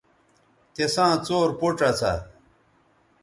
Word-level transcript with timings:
تِساں 0.73 1.13
څور 1.25 1.47
پوڇ 1.59 1.77
اسا 1.89 2.13